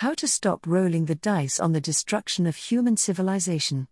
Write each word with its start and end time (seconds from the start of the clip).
How 0.00 0.14
to 0.14 0.26
stop 0.26 0.66
rolling 0.66 1.04
the 1.04 1.14
dice 1.14 1.60
on 1.60 1.72
the 1.72 1.80
destruction 1.82 2.46
of 2.46 2.56
human 2.56 2.96
civilization. 2.96 3.86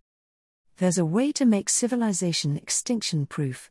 There's 0.78 0.96
a 0.96 1.04
way 1.04 1.32
to 1.32 1.44
make 1.44 1.68
civilization 1.68 2.56
extinction 2.56 3.26
proof. 3.26 3.70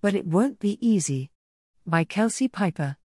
But 0.00 0.12
it 0.12 0.26
won't 0.26 0.58
be 0.58 0.84
easy. 0.84 1.30
By 1.86 2.02
Kelsey 2.02 2.48
Piper. 2.48 2.96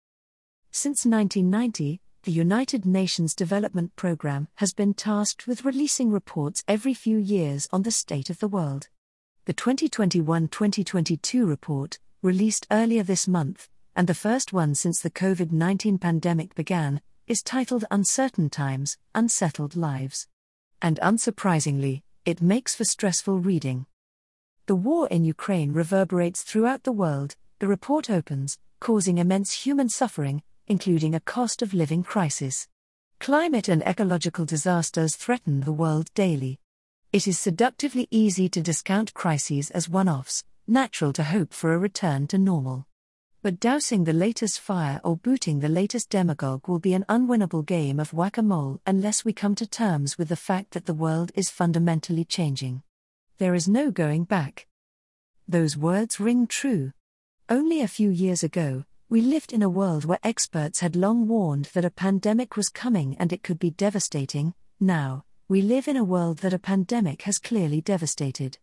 Since 0.72 1.06
1990, 1.06 2.00
the 2.24 2.32
United 2.32 2.84
Nations 2.84 3.36
Development 3.36 3.94
Programme 3.94 4.48
has 4.56 4.74
been 4.74 4.94
tasked 4.94 5.46
with 5.46 5.64
releasing 5.64 6.10
reports 6.10 6.64
every 6.66 6.92
few 6.92 7.18
years 7.18 7.68
on 7.70 7.82
the 7.82 7.92
state 7.92 8.30
of 8.30 8.40
the 8.40 8.48
world. 8.48 8.88
The 9.44 9.52
2021 9.52 10.48
2022 10.48 11.46
report, 11.46 12.00
released 12.20 12.66
earlier 12.68 13.04
this 13.04 13.28
month, 13.28 13.68
and 13.94 14.08
the 14.08 14.12
first 14.12 14.52
one 14.52 14.74
since 14.74 15.00
the 15.00 15.08
COVID 15.08 15.52
19 15.52 15.98
pandemic 15.98 16.56
began, 16.56 17.00
is 17.26 17.42
titled 17.42 17.84
Uncertain 17.90 18.50
Times, 18.50 18.98
Unsettled 19.14 19.76
Lives. 19.76 20.26
And 20.80 20.98
unsurprisingly, 21.00 22.02
it 22.24 22.42
makes 22.42 22.74
for 22.74 22.84
stressful 22.84 23.38
reading. 23.38 23.86
The 24.66 24.74
war 24.74 25.08
in 25.08 25.24
Ukraine 25.24 25.72
reverberates 25.72 26.42
throughout 26.42 26.82
the 26.82 26.92
world, 26.92 27.36
the 27.58 27.68
report 27.68 28.10
opens, 28.10 28.58
causing 28.80 29.18
immense 29.18 29.64
human 29.64 29.88
suffering, 29.88 30.42
including 30.66 31.14
a 31.14 31.20
cost 31.20 31.62
of 31.62 31.74
living 31.74 32.02
crisis. 32.02 32.68
Climate 33.20 33.68
and 33.68 33.82
ecological 33.82 34.44
disasters 34.44 35.14
threaten 35.14 35.60
the 35.60 35.72
world 35.72 36.12
daily. 36.14 36.58
It 37.12 37.28
is 37.28 37.38
seductively 37.38 38.08
easy 38.10 38.48
to 38.48 38.60
discount 38.60 39.14
crises 39.14 39.70
as 39.70 39.88
one 39.88 40.08
offs, 40.08 40.44
natural 40.66 41.12
to 41.12 41.22
hope 41.24 41.52
for 41.52 41.72
a 41.72 41.78
return 41.78 42.26
to 42.28 42.38
normal. 42.38 42.86
But 43.42 43.58
dousing 43.58 44.04
the 44.04 44.12
latest 44.12 44.60
fire 44.60 45.00
or 45.02 45.16
booting 45.16 45.58
the 45.58 45.68
latest 45.68 46.10
demagogue 46.10 46.68
will 46.68 46.78
be 46.78 46.94
an 46.94 47.04
unwinnable 47.08 47.66
game 47.66 47.98
of 47.98 48.12
whack 48.12 48.38
a 48.38 48.42
mole 48.42 48.80
unless 48.86 49.24
we 49.24 49.32
come 49.32 49.56
to 49.56 49.66
terms 49.66 50.16
with 50.16 50.28
the 50.28 50.36
fact 50.36 50.70
that 50.70 50.86
the 50.86 50.94
world 50.94 51.32
is 51.34 51.50
fundamentally 51.50 52.24
changing. 52.24 52.84
There 53.38 53.56
is 53.56 53.66
no 53.66 53.90
going 53.90 54.24
back. 54.24 54.68
Those 55.48 55.76
words 55.76 56.20
ring 56.20 56.46
true. 56.46 56.92
Only 57.48 57.80
a 57.80 57.88
few 57.88 58.10
years 58.10 58.44
ago, 58.44 58.84
we 59.08 59.20
lived 59.20 59.52
in 59.52 59.62
a 59.64 59.68
world 59.68 60.04
where 60.04 60.20
experts 60.22 60.78
had 60.78 60.94
long 60.94 61.26
warned 61.26 61.64
that 61.74 61.84
a 61.84 61.90
pandemic 61.90 62.56
was 62.56 62.68
coming 62.68 63.16
and 63.18 63.32
it 63.32 63.42
could 63.42 63.58
be 63.58 63.70
devastating. 63.70 64.54
Now, 64.78 65.24
we 65.48 65.62
live 65.62 65.88
in 65.88 65.96
a 65.96 66.04
world 66.04 66.38
that 66.38 66.54
a 66.54 66.60
pandemic 66.60 67.22
has 67.22 67.40
clearly 67.40 67.80
devastated. 67.80 68.58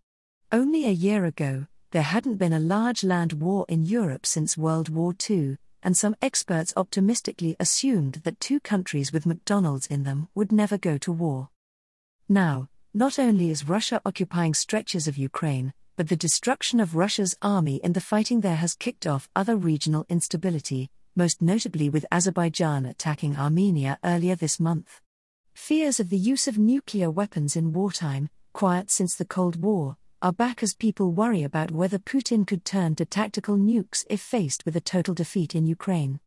Only 0.53 0.85
a 0.85 0.91
year 0.91 1.25
ago, 1.25 1.67
there 1.91 2.03
hadn't 2.03 2.37
been 2.37 2.53
a 2.53 2.59
large 2.59 3.03
land 3.03 3.33
war 3.33 3.65
in 3.67 3.83
Europe 3.83 4.25
since 4.25 4.57
World 4.57 4.89
War 4.89 5.15
II, 5.29 5.57
and 5.81 5.97
some 5.97 6.15
experts 6.21 6.73
optimistically 6.77 7.55
assumed 7.59 8.21
that 8.23 8.39
two 8.39 8.59
countries 8.59 9.11
with 9.11 9.25
McDonald's 9.25 9.87
in 9.87 10.03
them 10.03 10.27
would 10.35 10.51
never 10.51 10.77
go 10.77 10.97
to 10.99 11.11
war. 11.11 11.49
Now, 12.27 12.69
not 12.93 13.17
only 13.17 13.49
is 13.49 13.67
Russia 13.67 14.01
occupying 14.05 14.53
stretches 14.53 15.07
of 15.07 15.17
Ukraine, 15.17 15.73
but 15.95 16.09
the 16.09 16.15
destruction 16.15 16.79
of 16.79 16.95
Russia's 16.95 17.35
army 17.41 17.77
in 17.83 17.93
the 17.93 18.01
fighting 18.01 18.41
there 18.41 18.55
has 18.55 18.75
kicked 18.75 19.07
off 19.07 19.29
other 19.35 19.55
regional 19.55 20.05
instability, 20.09 20.89
most 21.15 21.41
notably 21.41 21.89
with 21.89 22.05
Azerbaijan 22.11 22.85
attacking 22.85 23.35
Armenia 23.35 23.99
earlier 24.03 24.35
this 24.35 24.59
month. 24.59 25.01
Fears 25.53 25.99
of 25.99 26.09
the 26.09 26.17
use 26.17 26.47
of 26.47 26.57
nuclear 26.57 27.11
weapons 27.11 27.55
in 27.55 27.73
wartime, 27.73 28.29
quiet 28.53 28.89
since 28.89 29.15
the 29.15 29.25
Cold 29.25 29.61
War, 29.61 29.97
are 30.21 30.33
back 30.33 30.61
as 30.61 30.73
people 30.73 31.13
worry 31.13 31.43
about 31.43 31.71
whether 31.71 31.97
Putin 31.97 32.45
could 32.45 32.65
turn 32.65 32.93
to 32.93 33.05
tactical 33.05 33.55
nukes 33.57 34.05
if 34.09 34.19
faced 34.19 34.65
with 34.65 34.75
a 34.75 34.81
total 34.81 35.13
defeat 35.13 35.55
in 35.55 35.65
Ukraine. 35.65 36.19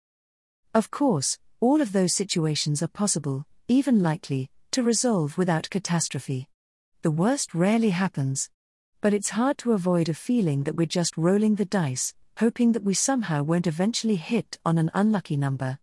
Of 0.73 0.91
course, 0.91 1.39
all 1.61 1.83
of 1.83 1.93
those 1.93 2.15
situations 2.15 2.83
are 2.83 2.89
possible, 2.89 3.45
even 3.69 4.03
likely, 4.03 4.49
to 4.71 4.83
resolve 4.83 5.37
without 5.37 5.69
catastrophe. 5.69 6.49
The 7.03 7.11
worst 7.11 7.55
rarely 7.55 7.91
happens. 7.91 8.49
But 9.03 9.13
it's 9.13 9.31
hard 9.31 9.59
to 9.59 9.73
avoid 9.73 10.09
a 10.09 10.15
feeling 10.15 10.63
that 10.63 10.77
we're 10.77 10.87
just 10.87 11.19
rolling 11.19 11.57
the 11.57 11.67
dice, 11.67 12.15
hoping 12.39 12.73
that 12.73 12.85
we 12.85 12.95
somehow 12.95 13.43
won't 13.43 13.67
eventually 13.67 14.17
hit 14.17 14.59
on 14.65 14.79
an 14.79 14.91
unlucky 14.95 15.37
number. 15.37 15.79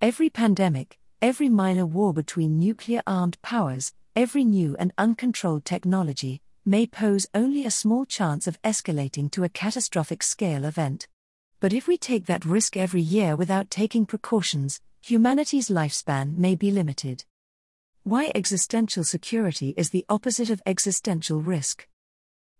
Every 0.00 0.30
pandemic, 0.30 0.98
every 1.20 1.50
minor 1.50 1.84
war 1.84 2.14
between 2.14 2.58
nuclear 2.58 3.02
armed 3.06 3.36
powers, 3.42 3.92
every 4.16 4.44
new 4.44 4.76
and 4.78 4.94
uncontrolled 4.96 5.66
technology, 5.66 6.40
may 6.64 6.86
pose 6.86 7.26
only 7.34 7.64
a 7.64 7.70
small 7.70 8.04
chance 8.04 8.46
of 8.46 8.60
escalating 8.62 9.30
to 9.30 9.44
a 9.44 9.48
catastrophic 9.48 10.22
scale 10.22 10.64
event. 10.64 11.08
But 11.60 11.72
if 11.72 11.86
we 11.86 11.96
take 11.96 12.26
that 12.26 12.44
risk 12.44 12.76
every 12.76 13.02
year 13.02 13.36
without 13.36 13.70
taking 13.70 14.06
precautions, 14.06 14.80
humanity's 15.00 15.68
lifespan 15.68 16.36
may 16.36 16.54
be 16.54 16.70
limited. 16.70 17.24
Why 18.02 18.32
existential 18.34 19.04
security 19.04 19.74
is 19.76 19.90
the 19.90 20.06
opposite 20.08 20.50
of 20.50 20.62
existential 20.64 21.40
risk. 21.40 21.86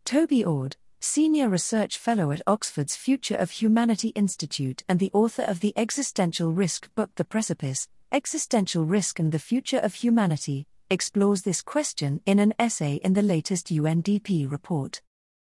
Toby 0.04 0.44
Ord, 0.44 0.76
Senior 1.00 1.48
Research 1.48 1.96
Fellow 1.96 2.30
at 2.30 2.42
Oxford's 2.46 2.94
Future 2.94 3.36
of 3.36 3.50
Humanity 3.50 4.08
Institute 4.08 4.84
and 4.88 4.98
the 4.98 5.10
author 5.14 5.42
of 5.42 5.60
the 5.60 5.72
existential 5.76 6.52
risk 6.52 6.94
book 6.94 7.10
The 7.14 7.24
Precipice 7.24 7.88
Existential 8.12 8.84
Risk 8.84 9.18
and 9.18 9.32
the 9.32 9.38
Future 9.38 9.78
of 9.78 9.94
Humanity, 9.94 10.66
explores 10.90 11.42
this 11.42 11.62
question 11.62 12.20
in 12.26 12.40
an 12.40 12.52
essay 12.58 12.96
in 13.04 13.12
the 13.12 13.22
latest 13.22 13.68
UNDP 13.68 14.50
report. 14.50 15.00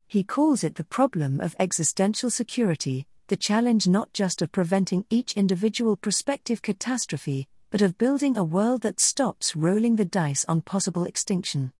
He 0.06 0.25
calls 0.25 0.65
it 0.65 0.77
the 0.77 0.84
problem 0.84 1.41
of 1.41 1.55
existential 1.59 2.31
security, 2.31 3.06
the 3.28 3.37
challenge 3.37 3.87
not 3.87 4.12
just 4.15 4.41
of 4.41 4.53
preventing 4.53 5.04
each 5.10 5.34
individual 5.34 5.97
prospective 5.97 6.62
catastrophe, 6.62 7.47
but 7.71 7.83
of 7.83 7.99
building 7.99 8.37
a 8.37 8.44
world 8.44 8.83
that 8.83 9.00
stops 9.00 9.54
rolling 9.54 9.97
the 9.97 10.04
dice 10.04 10.44
on 10.49 10.62
possible 10.62 11.04
extinction. 11.04 11.72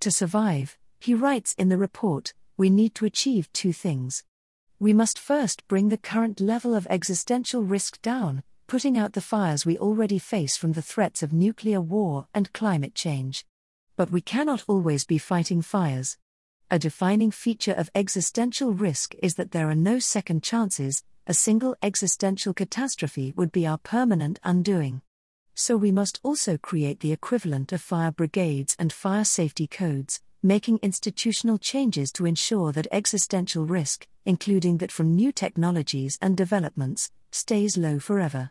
To 0.00 0.10
survive, 0.10 0.78
he 1.00 1.14
writes 1.14 1.54
in 1.58 1.70
the 1.70 1.78
report, 1.78 2.34
we 2.56 2.70
need 2.70 2.94
to 2.96 3.06
achieve 3.06 3.52
two 3.52 3.72
things. 3.72 4.22
We 4.78 4.92
must 4.92 5.18
first 5.18 5.66
bring 5.66 5.88
the 5.88 5.96
current 5.96 6.40
level 6.40 6.74
of 6.74 6.86
existential 6.88 7.62
risk 7.62 8.00
down, 8.02 8.42
putting 8.66 8.96
out 8.96 9.12
the 9.12 9.20
fires 9.20 9.66
we 9.66 9.78
already 9.78 10.18
face 10.18 10.56
from 10.56 10.72
the 10.72 10.82
threats 10.82 11.22
of 11.22 11.32
nuclear 11.32 11.80
war 11.80 12.26
and 12.34 12.52
climate 12.52 12.94
change. 12.94 13.44
But 13.96 14.10
we 14.10 14.20
cannot 14.20 14.64
always 14.66 15.04
be 15.04 15.18
fighting 15.18 15.62
fires. 15.62 16.16
A 16.70 16.78
defining 16.78 17.30
feature 17.30 17.72
of 17.72 17.90
existential 17.94 18.72
risk 18.72 19.14
is 19.22 19.34
that 19.34 19.52
there 19.52 19.68
are 19.68 19.74
no 19.74 19.98
second 19.98 20.42
chances, 20.42 21.04
a 21.26 21.34
single 21.34 21.76
existential 21.82 22.52
catastrophe 22.52 23.32
would 23.36 23.52
be 23.52 23.66
our 23.66 23.78
permanent 23.78 24.40
undoing. 24.42 25.02
So 25.54 25.76
we 25.76 25.92
must 25.92 26.18
also 26.22 26.58
create 26.58 27.00
the 27.00 27.12
equivalent 27.12 27.72
of 27.72 27.80
fire 27.80 28.10
brigades 28.10 28.74
and 28.78 28.92
fire 28.92 29.24
safety 29.24 29.66
codes, 29.66 30.20
making 30.44 30.78
institutional 30.82 31.56
changes 31.56 32.12
to 32.12 32.26
ensure 32.26 32.70
that 32.70 32.86
existential 32.92 33.64
risk, 33.64 34.06
including 34.26 34.76
that 34.76 34.92
from 34.92 35.16
new 35.16 35.32
technologies 35.32 36.18
and 36.20 36.36
developments, 36.36 37.10
stays 37.30 37.78
low 37.78 37.98
forever. 37.98 38.50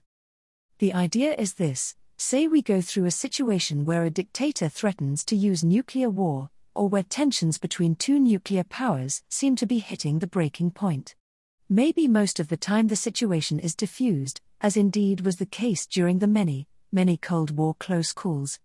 The 0.79 0.91
idea 0.91 1.35
is 1.35 1.53
this 1.53 1.95
say 2.17 2.47
we 2.47 2.63
go 2.63 2.81
through 2.81 3.05
a 3.05 3.11
situation 3.11 3.85
where 3.85 4.03
a 4.03 4.09
dictator 4.09 4.69
threatens 4.69 5.23
to 5.25 5.35
use 5.35 5.63
nuclear 5.63 6.09
war, 6.09 6.49
or 6.73 6.89
where 6.89 7.03
tensions 7.03 7.59
between 7.59 7.95
two 7.95 8.17
nuclear 8.17 8.63
powers 8.63 9.21
seem 9.29 9.55
to 9.57 9.67
be 9.67 9.77
hitting 9.77 10.17
the 10.17 10.25
breaking 10.25 10.71
point. 10.71 11.13
Maybe 11.69 12.07
most 12.07 12.39
of 12.39 12.47
the 12.47 12.57
time 12.57 12.87
the 12.87 12.95
situation 12.95 13.59
is 13.59 13.75
diffused, 13.75 14.41
as 14.61 14.75
indeed 14.75 15.21
was 15.21 15.35
the 15.35 15.45
case 15.45 15.85
during 15.85 16.17
the 16.17 16.27
many, 16.27 16.67
many 16.91 17.17
Cold 17.17 17.51
War 17.51 17.75
close 17.75 18.13
calls. 18.13 18.59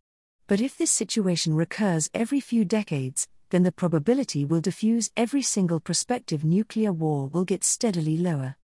But 0.49 0.63
if 0.63 0.79
this 0.79 0.91
situation 0.91 1.55
recurs 1.55 2.09
every 2.15 2.41
few 2.41 2.65
decades, 2.65 3.29
then 3.51 3.65
the 3.65 3.71
probability 3.71 4.47
will 4.47 4.63
diffuse 4.63 5.11
every 5.15 5.43
single 5.43 5.79
prospective 5.79 6.43
nuclear 6.43 6.91
war 6.91 7.29
will 7.29 7.45
get 7.45 7.63
steadily 7.63 8.17
lower. 8.17 8.57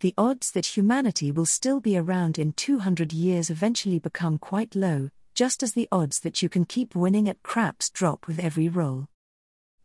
The 0.00 0.14
odds 0.16 0.50
that 0.52 0.76
humanity 0.78 1.30
will 1.30 1.44
still 1.44 1.78
be 1.78 1.98
around 1.98 2.38
in 2.38 2.54
200 2.54 3.12
years 3.12 3.50
eventually 3.50 3.98
become 3.98 4.38
quite 4.38 4.74
low, 4.74 5.10
just 5.34 5.62
as 5.62 5.74
the 5.74 5.88
odds 5.92 6.20
that 6.20 6.42
you 6.42 6.48
can 6.48 6.64
keep 6.64 6.94
winning 6.94 7.28
at 7.28 7.42
craps 7.42 7.90
drop 7.90 8.26
with 8.26 8.38
every 8.38 8.70
roll. 8.70 9.06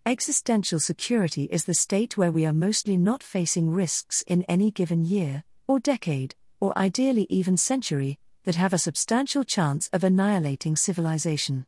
Existential 0.05 0.79
security 0.79 1.49
is 1.51 1.65
the 1.65 1.73
state 1.73 2.17
where 2.17 2.31
we 2.31 2.45
are 2.45 2.53
mostly 2.53 2.95
not 2.95 3.21
facing 3.21 3.69
risks 3.69 4.23
in 4.25 4.43
any 4.43 4.71
given 4.71 5.03
year, 5.03 5.43
or 5.67 5.81
decade, 5.81 6.33
or 6.61 6.77
ideally 6.77 7.27
even 7.29 7.57
century, 7.57 8.19
that 8.43 8.55
have 8.55 8.73
a 8.73 8.77
substantial 8.77 9.43
chance 9.43 9.87
of 9.93 10.03
annihilating 10.03 10.75
civilization. 10.75 11.65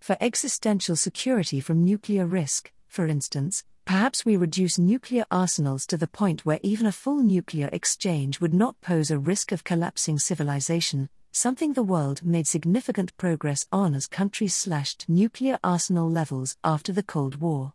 For 0.00 0.16
existential 0.20 0.96
security 0.96 1.60
from 1.60 1.84
nuclear 1.84 2.26
risk, 2.26 2.72
for 2.88 3.06
instance, 3.06 3.64
perhaps 3.84 4.24
we 4.24 4.36
reduce 4.36 4.78
nuclear 4.78 5.24
arsenals 5.30 5.86
to 5.86 5.96
the 5.96 6.06
point 6.06 6.44
where 6.44 6.60
even 6.62 6.86
a 6.86 6.92
full 6.92 7.22
nuclear 7.22 7.68
exchange 7.72 8.40
would 8.40 8.54
not 8.54 8.80
pose 8.80 9.10
a 9.10 9.18
risk 9.18 9.52
of 9.52 9.64
collapsing 9.64 10.18
civilization, 10.18 11.08
something 11.32 11.72
the 11.72 11.82
world 11.82 12.24
made 12.24 12.46
significant 12.46 13.16
progress 13.16 13.66
on 13.72 13.94
as 13.94 14.06
countries 14.06 14.54
slashed 14.54 15.08
nuclear 15.08 15.58
arsenal 15.64 16.10
levels 16.10 16.56
after 16.62 16.92
the 16.92 17.02
Cold 17.02 17.36
War. 17.40 17.72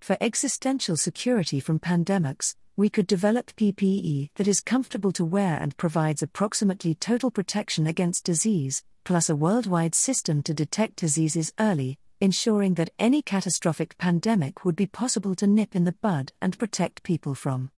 For 0.00 0.16
existential 0.20 0.96
security 0.96 1.60
from 1.60 1.78
pandemics, 1.78 2.56
we 2.76 2.90
could 2.90 3.06
develop 3.06 3.56
PPE 3.56 4.30
that 4.34 4.46
is 4.46 4.60
comfortable 4.60 5.12
to 5.12 5.24
wear 5.24 5.58
and 5.58 5.76
provides 5.76 6.22
approximately 6.22 6.94
total 6.94 7.30
protection 7.30 7.86
against 7.86 8.24
disease, 8.24 8.84
plus 9.04 9.30
a 9.30 9.36
worldwide 9.36 9.94
system 9.94 10.42
to 10.42 10.52
detect 10.52 10.96
diseases 10.96 11.52
early, 11.58 11.98
ensuring 12.20 12.74
that 12.74 12.90
any 12.98 13.22
catastrophic 13.22 13.96
pandemic 13.98 14.64
would 14.64 14.76
be 14.76 14.86
possible 14.86 15.34
to 15.34 15.46
nip 15.46 15.74
in 15.74 15.84
the 15.84 15.92
bud 15.92 16.32
and 16.40 16.58
protect 16.58 17.02
people 17.02 17.34
from. 17.34 17.70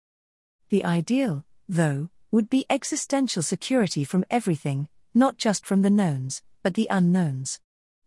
The 0.70 0.84
ideal, 0.84 1.44
though, 1.68 2.08
would 2.30 2.48
be 2.48 2.66
existential 2.70 3.42
security 3.42 4.04
from 4.04 4.24
everything, 4.30 4.88
not 5.14 5.36
just 5.36 5.66
from 5.66 5.82
the 5.82 5.90
knowns, 5.90 6.42
but 6.62 6.74
the 6.74 6.88
unknowns. 6.90 7.60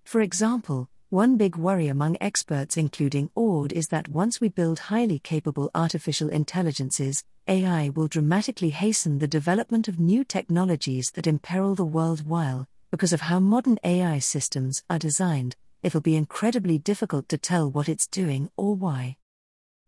For 0.04 0.22
example, 0.22 0.90
one 1.10 1.38
big 1.38 1.56
worry 1.56 1.88
among 1.88 2.18
experts, 2.22 2.78
including 2.78 3.32
Ord, 3.34 3.72
is 3.74 3.88
that 3.88 4.10
once 4.10 4.40
we 4.40 4.48
build 4.48 4.78
highly 4.78 5.18
capable 5.18 5.72
artificial 5.74 6.30
intelligences, 6.30 7.24
AI 7.48 7.90
will 7.90 8.08
dramatically 8.08 8.70
hasten 8.70 9.18
the 9.18 9.28
development 9.28 9.88
of 9.88 10.00
new 10.00 10.24
technologies 10.24 11.10
that 11.16 11.26
imperil 11.26 11.74
the 11.74 11.84
world 11.84 12.28
while, 12.28 12.68
because 12.92 13.12
of 13.12 13.22
how 13.22 13.40
modern 13.40 13.80
AI 13.84 14.20
systems 14.20 14.84
are 14.88 15.00
designed, 15.00 15.56
it'll 15.82 16.00
be 16.00 16.16
incredibly 16.16 16.78
difficult 16.78 17.28
to 17.30 17.40
tell 17.40 17.72
what 17.72 17.90
it's 17.90 18.06
doing 18.06 18.52
or 18.56 18.76
why. 18.76 19.18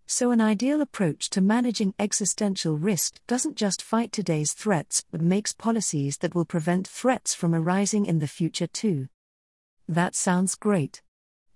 So, 0.07 0.31
an 0.31 0.41
ideal 0.41 0.81
approach 0.81 1.29
to 1.29 1.39
managing 1.39 1.93
existential 1.99 2.79
risk 2.79 3.19
doesn't 3.27 3.57
just 3.57 3.83
fight 3.83 4.11
today's 4.11 4.53
threats 4.53 5.05
but 5.11 5.21
makes 5.21 5.53
policies 5.53 6.17
that 6.17 6.33
will 6.33 6.45
prevent 6.45 6.87
threats 6.87 7.35
from 7.35 7.53
arising 7.53 8.07
in 8.07 8.17
the 8.17 8.27
future 8.27 8.65
too. 8.65 9.07
That 9.87 10.15
sounds 10.15 10.55
great. 10.55 11.03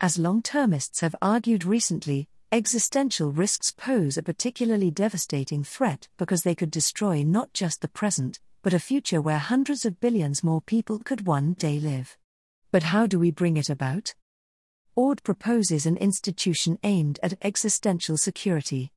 As 0.01 0.17
long 0.17 0.41
termists 0.41 0.99
have 0.99 1.15
argued 1.21 1.63
recently, 1.63 2.27
existential 2.51 3.31
risks 3.31 3.71
pose 3.71 4.17
a 4.17 4.23
particularly 4.23 4.91
devastating 4.91 5.63
threat 5.63 6.09
because 6.17 6.43
they 6.43 6.53
could 6.53 6.69
destroy 6.69 7.23
not 7.23 7.53
just 7.53 7.79
the 7.79 7.87
present, 7.87 8.39
but 8.61 8.73
a 8.73 8.79
future 8.79 9.21
where 9.21 9.37
hundreds 9.37 9.85
of 9.85 10.01
billions 10.01 10.43
more 10.43 10.59
people 10.59 10.99
could 10.99 11.25
one 11.25 11.53
day 11.53 11.79
live. 11.79 12.17
But 12.71 12.83
how 12.83 13.07
do 13.07 13.17
we 13.17 13.31
bring 13.31 13.55
it 13.55 13.69
about? 13.69 14.15
Ord 14.97 15.23
proposes 15.23 15.85
an 15.85 15.95
institution 15.95 16.77
aimed 16.83 17.19
at 17.23 17.37
existential 17.41 18.17
security. 18.17 18.91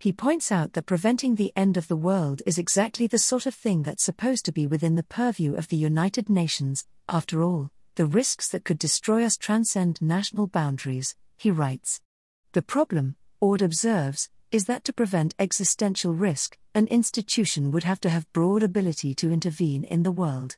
He 0.00 0.12
points 0.12 0.50
out 0.50 0.72
that 0.72 0.86
preventing 0.86 1.36
the 1.36 1.52
end 1.54 1.76
of 1.76 1.86
the 1.86 1.96
world 1.96 2.42
is 2.44 2.58
exactly 2.58 3.06
the 3.06 3.18
sort 3.18 3.46
of 3.46 3.54
thing 3.54 3.84
that's 3.84 4.02
supposed 4.02 4.44
to 4.46 4.52
be 4.52 4.66
within 4.66 4.96
the 4.96 5.04
purview 5.04 5.54
of 5.54 5.68
the 5.68 5.76
United 5.76 6.28
Nations, 6.28 6.86
after 7.08 7.42
all, 7.42 7.70
the 8.00 8.06
risks 8.06 8.48
that 8.48 8.64
could 8.64 8.78
destroy 8.78 9.26
us 9.26 9.36
transcend 9.36 10.00
national 10.00 10.46
boundaries, 10.46 11.14
he 11.36 11.50
writes. 11.50 12.00
The 12.52 12.62
problem, 12.62 13.16
Ord 13.42 13.60
observes, 13.60 14.30
is 14.50 14.64
that 14.64 14.84
to 14.84 14.92
prevent 14.94 15.34
existential 15.38 16.14
risk, 16.14 16.56
an 16.74 16.86
institution 16.86 17.70
would 17.70 17.84
have 17.84 18.00
to 18.00 18.08
have 18.08 18.32
broad 18.32 18.62
ability 18.62 19.14
to 19.16 19.30
intervene 19.30 19.84
in 19.84 20.02
the 20.02 20.10
world. 20.10 20.56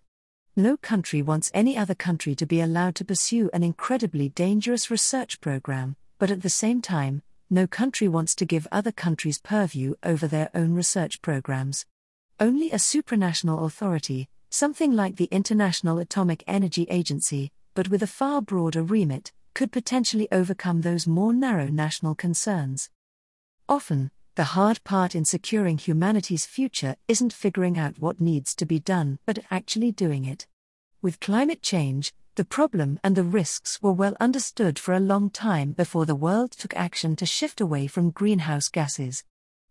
No 0.55 0.77
country 0.77 1.21
wants 1.21 1.51
any 1.53 1.77
other 1.77 1.97
country 1.97 2.37
to 2.37 2.47
be 2.47 2.61
allowed 2.61 2.95
to 2.95 3.05
pursue 3.05 3.51
an 3.53 3.65
incredibly 3.65 4.29
dangerous 4.29 4.89
research 4.89 5.41
program, 5.41 5.97
but 6.21 6.31
at 6.31 6.43
the 6.43 6.49
same 6.49 6.81
time, 6.81 7.23
no 7.51 7.67
country 7.67 8.07
wants 8.07 8.37
to 8.37 8.47
give 8.47 8.69
other 8.71 8.93
countries 8.93 9.41
purview 9.41 9.97
over 10.05 10.29
their 10.29 10.49
own 10.55 10.75
research 10.75 11.21
programs. 11.23 11.87
Only 12.39 12.71
a 12.71 12.77
supranational 12.77 13.65
authority, 13.67 14.29
something 14.53 14.93
like 14.93 15.17
the 15.17 15.29
International 15.31 15.99
Atomic 15.99 16.45
Energy 16.47 16.87
Agency, 16.91 17.51
but 17.75 17.89
with 17.89 18.03
a 18.03 18.07
far 18.07 18.43
broader 18.43 18.83
remit, 18.83 19.33
could 19.55 19.73
potentially 19.73 20.29
overcome 20.31 20.83
those 20.83 21.07
more 21.07 21.33
narrow 21.33 21.69
national 21.69 22.15
concerns. 22.15 22.91
Often, 23.67 24.11
the 24.35 24.45
hard 24.45 24.85
part 24.85 25.15
in 25.15 25.25
securing 25.25 25.79
humanity's 25.79 26.45
future 26.45 26.97
isn't 27.09 27.33
figuring 27.33 27.79
out 27.79 27.99
what 27.99 28.21
needs 28.21 28.55
to 28.57 28.67
be 28.67 28.79
done, 28.79 29.19
but 29.25 29.39
actually 29.51 29.91
doing 29.91 30.27
it. 30.27 30.47
With 31.01 31.21
climate 31.21 31.63
change, 31.63 32.13
the 32.35 32.45
problem 32.45 33.01
and 33.03 33.17
the 33.17 33.25
risks 33.25 33.81
were 33.81 33.93
well 33.93 34.17
understood 34.21 34.79
for 34.79 34.93
a 34.93 35.01
long 35.01 35.31
time 35.31 35.73
before 35.73 36.05
the 36.05 36.15
world 36.15 36.53
took 36.53 36.77
action 36.77 37.17
to 37.17 37.27
shift 37.27 37.61
away 37.61 37.87
from 37.87 38.11
greenhouse 38.11 38.69
gases. 38.69 39.25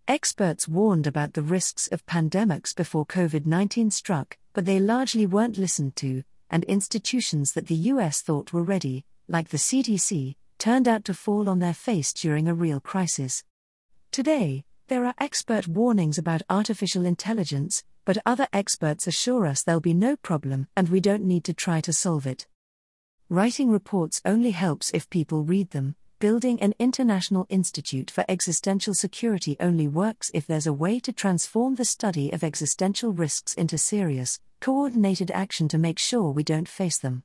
Experts 0.07 0.68
warned 0.68 1.06
about 1.06 1.33
the 1.33 1.44
risks 1.44 1.88
of 1.88 2.06
pandemics 2.07 2.75
before 2.75 3.06
COVID 3.06 3.45
19 3.45 3.92
struck, 3.92 4.38
but 4.53 4.65
they 4.65 4.80
largely 4.80 5.25
weren't 5.25 5.57
listened 5.57 5.95
to, 5.98 6.24
and 6.50 6.63
institutions 6.65 7.53
that 7.53 7.68
the 7.68 7.75
US 7.75 8.21
thought 8.21 8.53
were 8.53 8.63
ready, 8.63 9.06
like 9.27 9.50
the 9.50 9.57
CDC, 9.57 10.36
turned 10.57 10.88
out 10.88 11.06
to 11.06 11.13
fall 11.13 11.50
on 11.50 11.59
their 11.59 11.74
face 11.74 12.13
during 12.13 12.48
a 12.48 12.53
real 12.53 12.80
crisis. 12.80 13.44
Today, 14.12 14.65
there 14.88 15.06
are 15.06 15.15
expert 15.19 15.68
warnings 15.68 16.18
about 16.18 16.42
artificial 16.50 17.06
intelligence, 17.06 17.83
but 18.03 18.18
other 18.25 18.48
experts 18.51 19.07
assure 19.07 19.45
us 19.45 19.63
there'll 19.63 19.80
be 19.80 19.94
no 19.94 20.18
problem 20.18 20.68
and 20.75 20.89
we 20.89 21.00
don't 21.00 21.24
need 21.24 21.45
to 21.45 21.54
try 21.54 21.80
to 21.81 21.94
solve 21.94 22.27
it. 22.27 22.45
Writing 23.30 23.69
reports 23.69 24.21
only 24.25 24.51
helps 24.51 24.92
if 24.94 25.09
people 25.09 25.44
read 25.44 25.69
them, 25.69 25.95
Building 26.21 26.62
an 26.62 26.75
international 26.77 27.47
institute 27.50 28.12
for 28.12 28.23
existential 28.29 28.94
security 28.94 29.57
only 29.59 29.88
works 29.88 30.29
if 30.35 30.45
there's 30.45 30.68
a 30.68 30.71
way 30.71 31.00
to 31.00 31.12
transform 31.12 31.73
the 31.73 31.83
study 31.83 32.29
of 32.31 32.44
existential 32.44 33.12
risks 33.12 33.56
into 33.56 33.79
serious, 33.79 34.39
coordinated 34.59 35.31
action 35.31 35.68
to 35.69 35.79
make 35.79 35.97
sure 35.97 36.29
we 36.29 36.44
don't 36.44 36.69
face 36.69 37.00
them. 37.00 37.23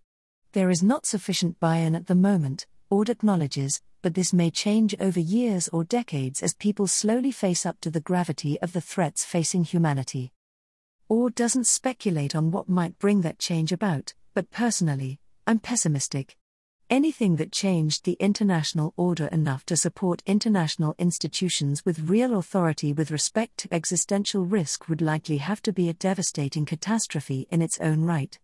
There 0.52 0.70
is 0.70 0.82
not 0.82 1.04
sufficient 1.04 1.60
buy 1.60 1.76
in 1.76 1.94
at 1.94 2.06
the 2.06 2.14
moment, 2.14 2.66
Ord 2.88 3.10
acknowledges, 3.10 3.82
but 4.00 4.14
this 4.14 4.32
may 4.32 4.50
change 4.50 4.94
over 4.98 5.20
years 5.20 5.69
or 5.69 5.84
decades 5.84 6.43
as 6.43 6.54
people 6.54 6.87
slowly 6.87 7.32
face 7.32 7.66
up 7.66 7.78
to 7.82 7.90
the 7.90 8.00
gravity 8.00 8.58
of 8.62 8.72
the 8.72 8.81
threats 8.81 9.26
facing 9.26 9.64
humanity. 9.64 10.32
Ord 11.10 11.34
doesn't 11.34 11.66
speculate 11.66 12.34
on 12.34 12.50
what 12.50 12.66
might 12.66 12.98
bring 12.98 13.20
that 13.20 13.38
change 13.38 13.72
about, 13.72 14.14
but 14.32 14.50
personally, 14.50 15.20
I'm 15.46 15.58
pessimistic. 15.58 16.38
Anything 16.88 17.34
that 17.36 17.50
changed 17.50 18.04
the 18.04 18.16
international 18.20 18.94
order 18.96 19.26
enough 19.26 19.66
to 19.66 19.76
support 19.76 20.22
international 20.24 20.94
institutions 21.00 21.84
with 21.84 22.08
real 22.08 22.38
authority 22.38 22.92
with 22.92 23.10
respect 23.10 23.58
to 23.58 23.74
existential 23.74 24.44
risk 24.44 24.88
would 24.88 25.02
likely 25.02 25.38
have 25.38 25.60
to 25.62 25.72
be 25.72 25.88
a 25.88 25.94
devastating 25.94 26.64
catastrophe 26.64 27.48
in 27.50 27.60
its 27.60 27.80
own 27.80 28.04
right. 28.04 28.38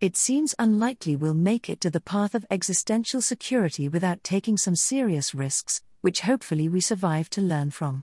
It 0.00 0.16
seems 0.16 0.54
unlikely 0.58 1.16
we'll 1.16 1.34
make 1.34 1.68
it 1.68 1.82
to 1.82 1.90
the 1.90 2.00
path 2.00 2.34
of 2.34 2.46
existential 2.50 3.20
security 3.20 3.90
without 3.90 4.24
taking 4.24 4.56
some 4.56 4.74
serious 4.74 5.34
risks, 5.34 5.82
which 6.00 6.22
hopefully 6.22 6.70
we 6.70 6.80
survive 6.80 7.28
to 7.30 7.42
learn 7.42 7.70
from. 7.70 8.00